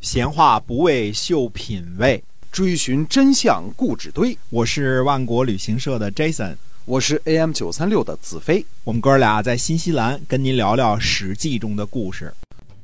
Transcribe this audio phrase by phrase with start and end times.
[0.00, 4.36] 闲话不为秀品味，追寻真相故纸堆。
[4.48, 8.64] 我是万国旅行社的 Jason，我是 AM 九三六的子飞。
[8.82, 12.32] 我们哥俩在新西兰跟您聊聊《史记》中的故事。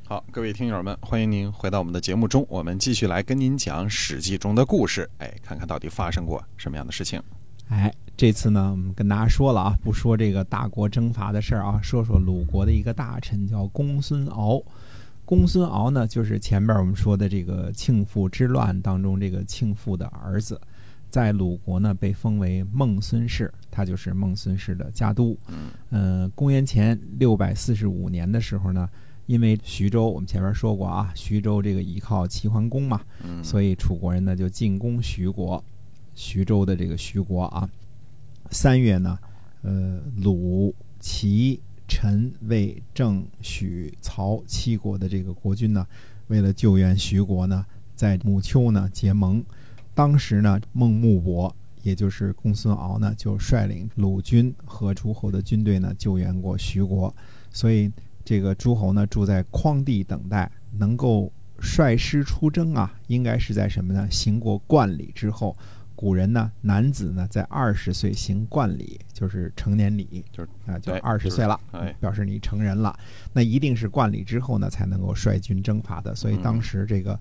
[0.07, 5.09] 好，各位听友们，欢迎您回到我们的节目中，我们继续来跟您讲《史记》中的故事。
[5.17, 7.19] 哎，看看到底发生过什么样的事情。
[7.69, 14.61] 哎，这次呢，我们跟大家说了啊，不说这个大国征伐的事儿啊，说说鲁国的一个大臣叫公孙敖。
[15.27, 20.57] 公孙敖呢，就是前边我们说的这个庆父之乱当中这个庆父的儿子，
[21.09, 25.37] 在鲁国呢被封为孟孙氏，他就是孟孙氏的家督。
[25.89, 28.89] 嗯，公元前六百四十五年的时候呢，
[29.25, 33.01] 因为徐州我们前面说过啊，徐州这个依靠齐桓公嘛，
[33.43, 35.61] 所以楚国人呢就进攻徐国，
[36.15, 37.69] 徐州的这个徐国啊。
[38.49, 39.19] 三月呢，
[39.61, 41.59] 呃，鲁、齐。
[41.87, 45.87] 陈、魏、郑、许、曹七国的这个国君呢，
[46.27, 49.43] 为了救援徐国呢，在母丘呢结盟。
[49.93, 57.13] 当时呢，孟穆伯，也就是公孙敖呢，就率领鲁军和诸侯的军队呢，救援过徐国。
[57.49, 57.91] 所以
[58.23, 64.07] 这个诸侯呢，住在匡地等待，能够率师出征啊，应该是在什么呢？
[64.11, 65.55] 行过冠礼之后。
[65.97, 71.59] 古人呢，男子呢在二十岁行冠礼，就是成年礼，就是啊，就二十岁了，
[71.99, 72.95] 表示你成人了。
[73.33, 76.13] 那一定是冠礼之后呢，才能够率军征伐的。
[76.13, 77.19] 所以当时这个，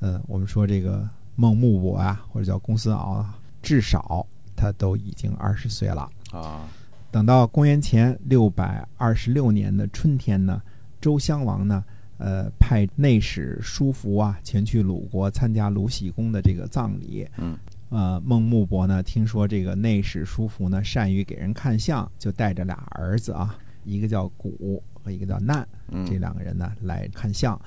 [0.00, 3.24] 呃，我们说这个孟穆伯啊，或者叫公孙敖，
[3.62, 6.68] 至少他都已经二十岁了啊。
[7.12, 10.60] 等到公元前六百二十六年的春天呢，
[11.00, 11.84] 周襄王呢，
[12.18, 17.24] 呃，派内史叔服啊前去鲁国参加鲁僖公的这个葬礼。
[17.36, 17.56] 嗯。
[17.88, 25.66] 呃，孟穆伯呢，听说这个内史叔服呢善于给人看相，就带着俩儿子啊，一个叫古和一个叫难，
[26.04, 27.58] 这两个人呢来看相。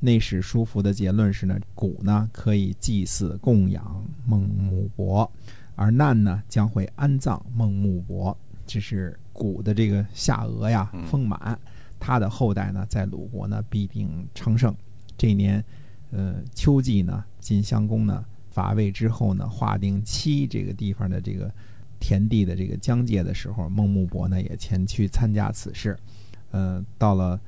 [0.00, 5.30] 内史叔服的结论是呢，古呢可以祭祀供养孟穆伯，
[5.76, 8.36] 而难呢将会安葬孟穆伯。
[8.66, 11.56] 这是古的这个下颚呀丰满，
[12.00, 14.74] 他的后代呢在鲁国呢必定昌盛。
[15.16, 15.64] 这一年，
[16.10, 18.24] 呃，秋季呢，晋襄公呢。
[18.54, 21.52] 伐魏之后呢，划定七这个地方的这个
[21.98, 25.98] 田地的这个疆界的时候，孟穆伯呢也前去参加此事。
[26.52, 27.40] 呃，到了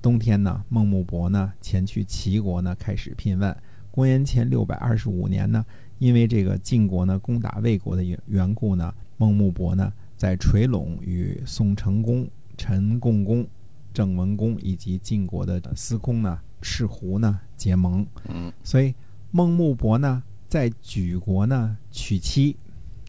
[0.00, 3.56] 冬天呢，孟穆伯呢前去齐国呢开始聘问。
[3.90, 5.64] 公元前六百二十五年呢，
[5.98, 12.24] 因为这个晋国呢攻打魏国的缘缘故呢，孟穆伯呢在垂陇与宋成公、
[12.56, 13.44] 陈共公、
[13.92, 18.06] 郑文公以及晋国的司空呢赤狐呢结盟。
[18.28, 18.94] 嗯，所以
[19.32, 20.22] 孟穆伯呢。
[20.52, 22.54] 在莒国呢娶妻，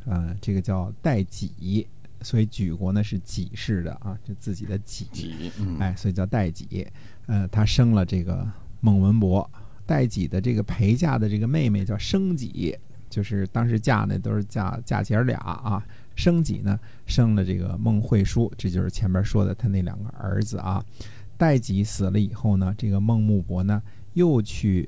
[0.06, 1.86] 啊，这个叫代己，
[2.22, 6.88] 所以莒国呢是己氏的啊，就自己的己，哎，所以叫代己。
[7.26, 8.50] 呃，他生了这个
[8.80, 9.52] 孟文伯，
[9.86, 12.74] 代己的这个陪嫁的这个妹妹叫生己，
[13.10, 15.86] 就是当时嫁呢都是嫁嫁姐儿俩啊。
[16.16, 20.82] 生己呢生了这个孟惠叔，这就是前面说的他那两个儿子啊。
[21.36, 23.84] 代己死了以后呢，这个孟穆伯呢
[24.14, 24.88] 又去。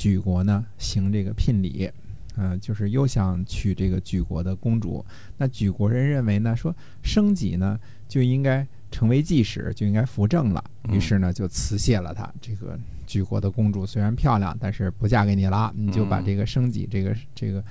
[0.00, 1.90] 举国呢行这个聘礼，
[2.34, 5.04] 嗯，就是又想娶这个举国的公主。
[5.36, 7.78] 那举国人认为呢，说生己呢
[8.08, 10.64] 就应该成为继使，就应该扶正了。
[10.88, 12.32] 于是呢就辞谢了他。
[12.40, 17.62] 这个举国的公主虽然漂亮，但是不嫁给你了，你就把这个生己这个这个，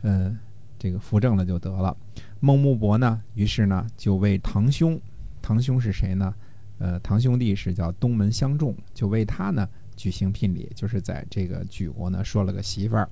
[0.00, 0.34] 嗯，
[0.78, 1.94] 这个扶正了就得了。
[2.40, 4.98] 孟穆伯呢，于是呢就为堂兄，
[5.42, 6.34] 堂兄是谁呢？
[6.78, 9.68] 呃，堂兄弟是叫东门相仲，就为他呢。
[9.96, 13.08] 举行聘礼，就是在这个莒国呢，说了个媳妇儿。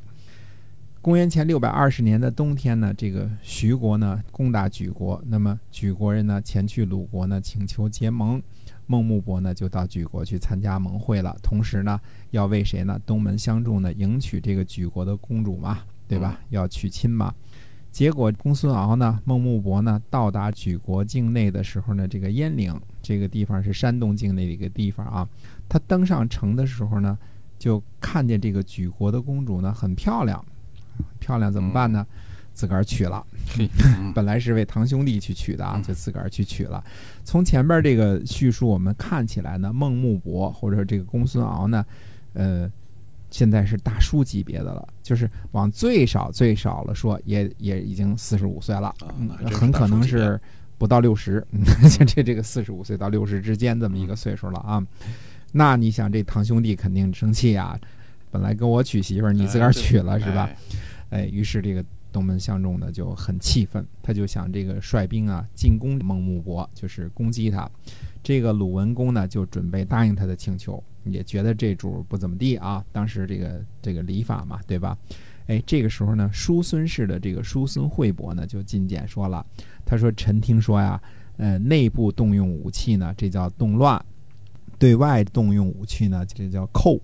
[1.01, 8.43] 公元前六百二十年的冬天呢，这个徐国呢攻打莒国，那么莒国人呢前去鲁国呢请求结盟，
[8.87, 12.01] 孟穆伯呢就到莒国去参加盟会了，同时呢
[12.31, 12.99] 要为谁呢？
[13.05, 16.41] 东门相助呢迎娶这个莒国的公主嘛，对吧？
[16.49, 17.35] 要娶亲嘛。
[17.93, 25.29] 结果公孙敖呢，孟穆伯呢到达莒国境内的时候呢，这个鄢陵这个地方是山东境内的一个地方啊。
[25.69, 27.19] 他登上城的时候呢，
[27.59, 30.45] 就看见这个举国的公主呢很漂亮，
[31.19, 32.07] 漂亮怎么办呢？
[32.53, 33.27] 自个儿娶了。
[34.15, 36.83] 本来是为堂兄弟去娶的啊，就自个儿去娶了。
[37.25, 41.85] 从前边这个叙述我们看起来呢，孟穆伯或者说这个公孙敖呢，
[42.35, 42.71] 呃，
[43.29, 48.95] 现在是大叔级别的了，就是往最少最少了说，也也已经四十五岁了，
[49.53, 50.41] 很可能是
[50.79, 51.45] 不到六十，
[52.07, 54.81] 这这个四十五岁到六十之间这么一个岁数了啊。
[55.57, 57.79] 那你想，这堂兄弟肯定生气啊！
[58.33, 60.51] 本来跟我娶媳妇儿，你自个儿娶了是吧？
[61.11, 67.71] 哎，于是这个东门相中呢就很气愤，他就想这个率兵啊进攻孟穆伯，就是攻击他。
[68.21, 72.85] 这个鲁文公呢就准备答应他的请求，也觉得这主不怎么地啊。
[72.91, 74.99] 当时这个这个礼法嘛，对吧？
[75.47, 79.47] 哎，这个时候呢，叔孙氏的这个叔孙惠伯呢就进谏说了，
[79.85, 81.01] 他说：“臣听说呀，
[81.37, 84.03] 呃，内部动用武器呢，这叫动乱；
[84.79, 87.01] 对外动用武器呢，这叫寇。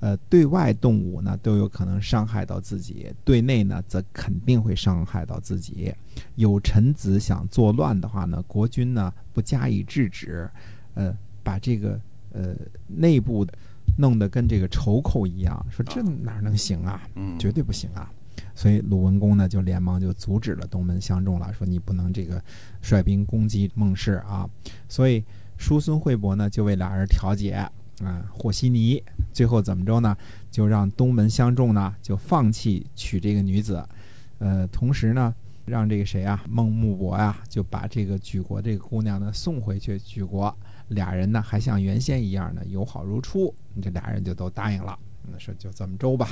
[0.00, 5.92] 呃，对外动武呢，都有可能伤害到自己；对内呢，则肯定会伤害到自己。
[6.34, 10.48] 有臣子想作乱的话呢，国君呢不加以制止，
[10.94, 12.00] 呃，把这个
[12.32, 12.54] 呃
[12.86, 13.52] 内部的。”
[13.98, 17.00] 弄得跟这个仇寇一样，说这哪能行啊？
[17.38, 18.10] 绝对不行啊！
[18.54, 22.42] 所以鲁文公呢就连忙就阻止了东门相中了，说你不能这个
[22.82, 24.46] 率兵攻击孟氏啊！
[24.86, 25.24] 所以
[25.58, 27.70] 叔孙惠伯呢就为俩人调解啊
[28.28, 30.16] 和稀泥，最后怎么着呢？
[30.50, 33.84] 就让东门相中呢就放弃娶这个女子，
[34.38, 40.54] 呃，同时呢让这个谁啊孟穆伯呀就把这个举国这个姑娘呢送回去举国。
[40.88, 44.96] 俩人呢还像原先一样呢友好如初，这俩人就都答应了。
[45.30, 46.30] 那说就这么着吧，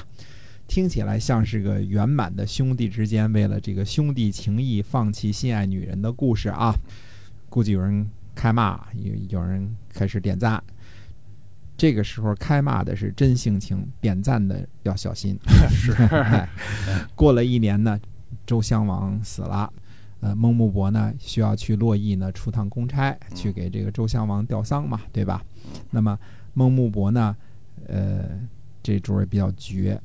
[0.68, 6.72] 听起来像是个圆满的兄弟之间为了这个兄弟情谊放弃心爱女人的故事啊。
[7.50, 10.62] 估计有人开骂，有有人开始点赞。
[11.76, 15.36] 这个时候开骂的是真性情，点赞的要小心。
[15.68, 15.92] 是。
[17.14, 17.98] 过了一年呢，
[18.46, 19.72] 周襄王死了。
[20.20, 25.44] 呃，孟穆伯呢需要去洛邑呢出趟公差，去给这个周襄王吊丧嘛，对吧？
[25.90, 26.18] 那么
[26.54, 27.36] 孟穆伯呢，
[27.88, 28.24] 呃，
[28.82, 30.00] 这主儿比较绝，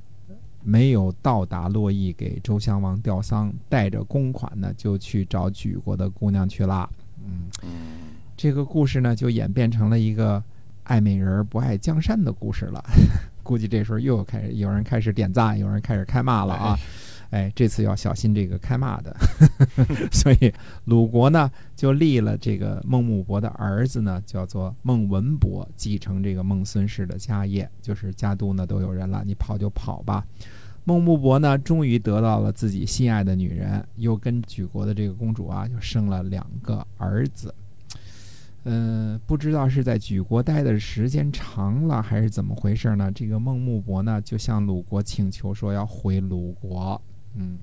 [0.61, 6.89] 没有到达洛邑给周襄王吊丧，带着公款呢就去找举国的姑娘去了。
[7.23, 7.43] 嗯，
[8.39, 10.41] 这个故事呢就演变成了一个
[10.85, 12.81] 爱美人不爱江山的故事了。
[13.43, 16.79] 估计这时候又开始有人开始点赞，有人开始开骂了啊。
[17.31, 19.13] 哎，这次要小心这个开骂的，
[20.09, 20.53] 所以
[20.85, 30.25] 鲁国呢就立了这个孟穆伯的儿子呢，叫做孟文伯，继承这个孟孙氏的家业，就是家都呢都有人了，你跑就跑吧。
[30.85, 37.53] 孟穆伯呢终于得到了自己心爱的女人，又跟举国的这个公主啊，就生了两个儿子。
[38.65, 43.11] 嗯，不知道是在举国待的时间长了，还是怎么回事呢？
[43.11, 47.01] 这个孟穆伯呢就向鲁国请求说要回鲁国。
[47.35, 47.57] 嗯，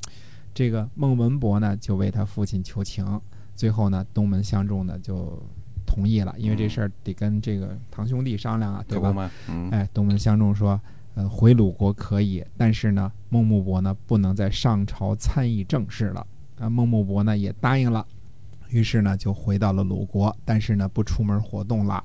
[0.54, 3.20] 这个孟文伯呢，就为他父亲求情，
[3.54, 5.38] 最后呢，东门相中呢就
[5.84, 9.31] 同意了，因为这事儿得跟这个堂兄弟商量啊，对吧？
[9.70, 10.81] 哎，东门相中说，
[11.14, 16.26] 呃，回鲁国可以，但是呢，孟穆伯呢不能在上朝参议政事了。
[16.58, 18.06] 啊，孟穆伯呢也答应了，
[18.70, 22.02] 于是呢就回到了鲁国，但是呢不出门活动了。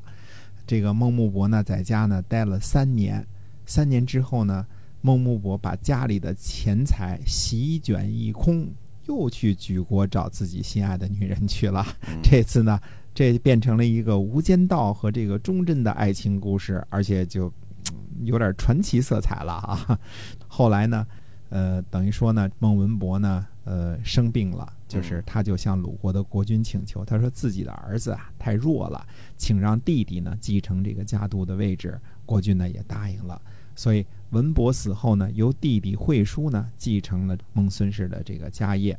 [0.65, 3.25] 这个孟穆伯呢在家呢待了三年，
[3.65, 4.65] 三年之后呢。
[5.03, 8.67] 孟穆伯把家里的钱财席卷一空，
[9.07, 11.83] 又去举国找自己心爱的女人去了。
[12.21, 12.79] 这次呢，
[13.11, 17.51] 这变成了一个无间道和这个忠贞的爱情故事，而且就
[18.21, 19.99] 有点传奇色彩了啊。
[20.47, 21.03] 后来呢，
[21.49, 29.05] 呃，等于说呢，孟文伯呢，呃，生病了，就是他就向鲁国的国君请求，他说自己的儿子啊太弱了，
[29.38, 31.99] 请让弟弟呢继承这个家督的位置。
[32.25, 33.41] 国君呢也答应了。
[33.75, 38.97] 所以文伯死后呢，由弟弟惠叔呢继承了孟孙氏的这个家业。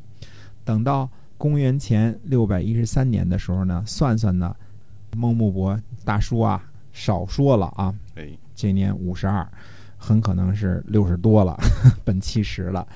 [0.64, 4.56] 等到公元前六百一十三年的时候呢，算算呢，
[5.14, 9.46] 孟穆伯大叔啊少说了啊，哎，今年五十二，
[9.98, 11.56] 很可能是六十多了，
[12.04, 12.86] 奔七十了。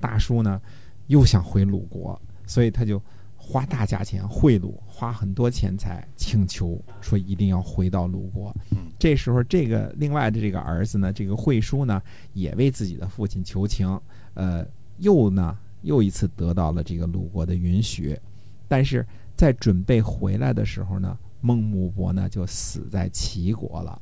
[0.00, 0.60] 大叔呢
[1.08, 3.00] 又想回鲁国，所以他就。
[3.46, 8.50] 花大价钱贿赂，花很多钱财，请求说一定要回到鲁国。
[8.98, 12.00] 这时候，这个另外的这个儿子呢，这个惠叔呢，
[12.32, 14.00] 也为自己的父亲求情，
[14.32, 18.18] 呃，又呢又一次得到了这个鲁国的允许。
[18.66, 24.00] 但是在准备回来的时候呢，孟穆伯呢就死在齐国了。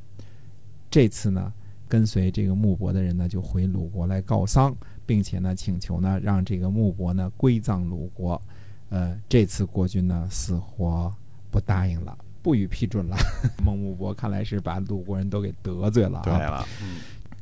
[0.88, 1.52] 这次呢，
[1.92, 8.40] 跟随这个穆伯的人呢就回鲁国来告丧，并且呢请求呢让这个穆伯呢归葬鲁国。
[8.88, 11.14] 呃，这次国君呢死活
[11.50, 13.16] 不答应了，不予批准了。
[13.62, 16.24] 孟穆伯看来是把鲁国人都给得罪了啊。
[16.24, 16.66] 对了，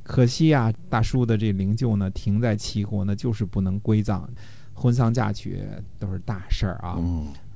[0.02, 4.28] 可惜啊，大叔的这灵柩呢停在齐国呢，就是不能归葬，
[4.74, 5.62] 婚丧嫁娶
[5.96, 6.98] 都是大事儿啊。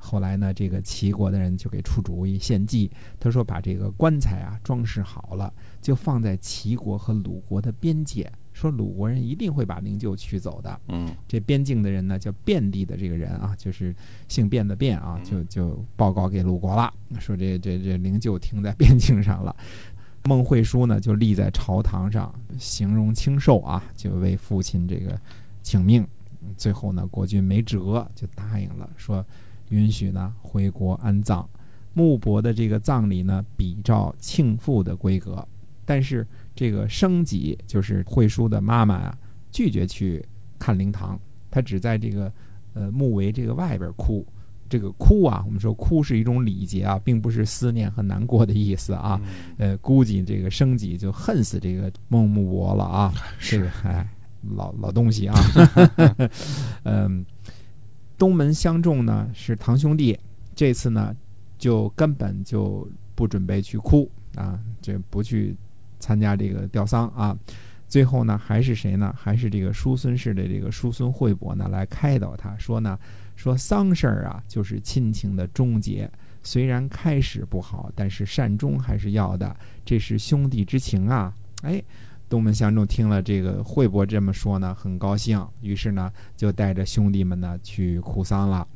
[0.05, 8.31] 后来呢，这个齐国的人就给出主意献计，他说把这个棺材啊装饰好了，就放在齐国和鲁国的边界。
[8.53, 10.81] 说鲁国人一定会把灵柩取走的。
[10.89, 13.93] 嗯，这边境的人呢，叫卞地的这个人啊，就是
[14.29, 19.57] 姓卞的卞啊，就就报告给鲁国了，说这这这灵柩停在边境上了。
[20.25, 25.19] 孟惠叔呢，就立在朝堂上，形容清瘦啊，就为父亲这个
[25.63, 26.07] 请命。
[26.57, 29.25] 最后呢，国君没辙，就答应了，说
[29.71, 31.49] 允许呢回国安葬。
[31.93, 35.47] 穆伯的这个葬礼呢，比照庆父的规格。
[35.85, 39.19] 但是这个生己就是惠叔的妈妈啊，
[39.51, 40.25] 拒绝去
[40.59, 41.19] 看灵堂，
[41.51, 42.33] 她只在这个
[42.73, 44.27] 呃墓围这个外边哭。
[44.67, 49.21] 这个哭啊，我们说哭是一种礼节啊，并不是思念和难过的意思啊。
[49.59, 53.13] 呃，估计这个生己就恨死这个孟木伯了啊。
[53.39, 54.09] 这个哎，
[54.57, 55.37] 老老东西啊。
[56.85, 57.25] 嗯，
[58.19, 60.19] 东门相中呢是堂兄弟，
[60.55, 61.15] 这次呢
[61.59, 65.57] 就根本就不准备去哭啊，就不去
[65.99, 67.37] 参加这个吊丧啊。
[67.87, 69.15] 最后呢，还是谁呢？
[69.17, 72.99] 还是这个叔孙氏的这个叔孙惠伯呢来开导他说呢。
[73.37, 76.09] 说丧事儿啊，就是亲情的终结。
[76.45, 79.57] 虽然开始不好，但是善终还是要的。
[79.85, 81.35] 这是兄弟之情啊！
[81.63, 81.83] 哎，
[82.35, 88.67] 东门相中听了这个惠伯这么说呢，很高兴，于是呢就带着兄弟们呢去哭丧了。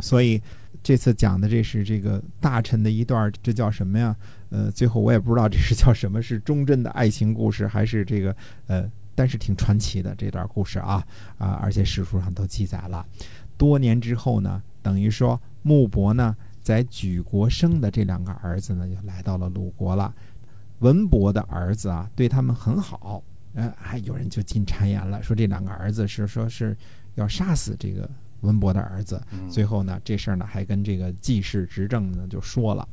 [0.00, 0.42] 所以
[0.82, 4.16] 这次讲的这是这个大臣的一段，这叫什么呀？
[4.50, 8.34] 呃，最后我也不知道这是叫什么，是忠贞的爱情故事，还是这个
[8.66, 11.00] 呃，但是挺传奇的这段故事啊
[11.38, 11.50] 啊！
[11.62, 13.06] 而且史书上都记载了。
[13.56, 20.12] 多年之后呢，等于说穆伯呢在举国生的这两个儿子呢，就来到了鲁国了。
[20.80, 23.22] 文伯的儿子啊，对他们很好，
[23.54, 26.76] 呃，还有人就进谗言了，说这两个儿子是说是
[27.14, 28.08] 要杀死这个
[28.40, 29.20] 文伯的儿子。
[29.50, 32.88] 最后呢，这事儿呢还跟这个季氏执政呢就说了，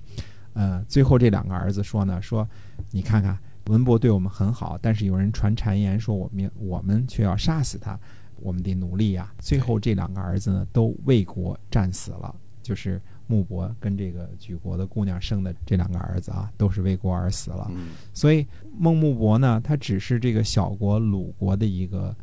[0.54, 2.48] 呃，最后这两个儿子说呢，说
[2.92, 3.38] 你看看
[3.68, 8.00] 文伯对我们很好，但是有人传谗言说我们我们却要杀死他。
[8.42, 9.34] 我们得努力呀！
[9.40, 12.36] 最后这两个儿子呢，都为国战死了。
[12.62, 17.72] 就是穆伯跟这个举国的姑娘生的这两个儿子啊，都是为国而死了。
[18.14, 18.46] 所以
[18.78, 22.16] 孟穆伯呢，他只是这个小国鲁国的一个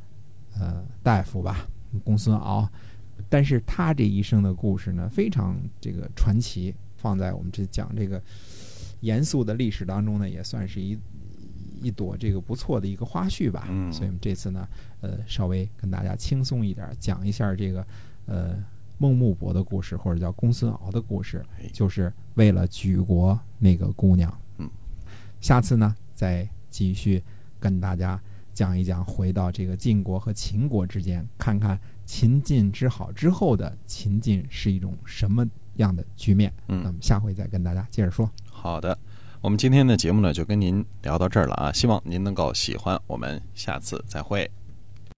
[0.58, 1.66] 呃大夫吧，
[2.04, 2.68] 公孙敖。
[3.28, 8.22] 但是他这一生的故事呢，非常这个传奇，放在我们这讲这个
[9.00, 10.98] 严肃的历史当中呢，也算是一。
[11.84, 14.68] 一朵这个不错的一个花絮吧，所以我们这次呢，
[15.00, 17.84] 呃，稍微跟大家轻松一点，讲一下这个
[18.26, 18.54] 呃
[19.02, 24.32] 孟穆伯的故事，或者叫公孙敖的故事，就是为了举国那个姑娘。
[24.58, 24.70] 嗯，
[25.40, 27.20] 下次呢，再继续
[27.58, 28.20] 跟大家
[28.54, 35.44] 讲一讲，回到这个晋国和秦国之间，看看秦晋之好之后的秦晋是一种什么
[35.78, 36.54] 样的局面。
[36.68, 38.30] 嗯，那么下回再跟大家接着说。
[38.48, 38.96] 好的。
[39.40, 41.72] 我们今天的节目呢，就跟您聊到这儿了啊！
[41.72, 44.48] 希望您能够喜欢，我们下次再会。